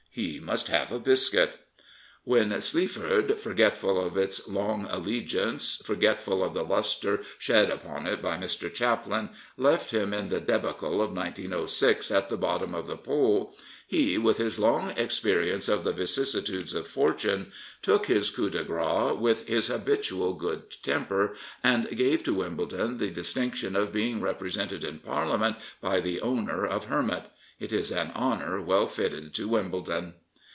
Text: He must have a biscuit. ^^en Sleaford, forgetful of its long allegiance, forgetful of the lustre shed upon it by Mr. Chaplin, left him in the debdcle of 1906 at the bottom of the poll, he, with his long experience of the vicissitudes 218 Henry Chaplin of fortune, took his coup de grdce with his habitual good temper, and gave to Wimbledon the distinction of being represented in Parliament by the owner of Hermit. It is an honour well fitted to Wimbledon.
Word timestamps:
He 0.13 0.41
must 0.41 0.67
have 0.67 0.91
a 0.91 0.99
biscuit. 0.99 1.53
^^en 2.27 2.61
Sleaford, 2.61 3.39
forgetful 3.39 3.97
of 3.97 4.17
its 4.17 4.45
long 4.49 4.85
allegiance, 4.91 5.81
forgetful 5.85 6.43
of 6.43 6.53
the 6.53 6.63
lustre 6.65 7.21
shed 7.37 7.69
upon 7.71 8.05
it 8.07 8.21
by 8.21 8.35
Mr. 8.35 8.71
Chaplin, 8.73 9.29
left 9.55 9.91
him 9.91 10.13
in 10.13 10.27
the 10.27 10.41
debdcle 10.41 10.99
of 11.01 11.13
1906 11.15 12.11
at 12.11 12.27
the 12.27 12.35
bottom 12.35 12.75
of 12.75 12.87
the 12.87 12.97
poll, 12.97 13.55
he, 13.87 14.17
with 14.17 14.35
his 14.37 14.59
long 14.59 14.91
experience 14.97 15.69
of 15.69 15.85
the 15.85 15.93
vicissitudes 15.93 16.73
218 16.73 16.75
Henry 16.75 16.91
Chaplin 16.91 16.91
of 16.91 17.15
fortune, 17.15 17.51
took 17.81 18.05
his 18.07 18.29
coup 18.31 18.49
de 18.49 18.65
grdce 18.65 19.17
with 19.17 19.47
his 19.47 19.67
habitual 19.67 20.33
good 20.33 20.63
temper, 20.83 21.35
and 21.63 21.87
gave 21.95 22.21
to 22.23 22.33
Wimbledon 22.33 22.97
the 22.97 23.11
distinction 23.11 23.77
of 23.77 23.93
being 23.93 24.19
represented 24.19 24.83
in 24.83 24.99
Parliament 24.99 25.55
by 25.79 26.01
the 26.01 26.19
owner 26.19 26.65
of 26.67 26.85
Hermit. 26.85 27.23
It 27.59 27.71
is 27.71 27.91
an 27.91 28.11
honour 28.15 28.59
well 28.59 28.87
fitted 28.87 29.35
to 29.35 29.47
Wimbledon. 29.47 30.15